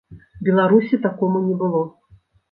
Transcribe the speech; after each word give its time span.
Беларусі 0.47 0.99
такому 1.03 1.37
не 1.43 1.53
было. 1.65 1.83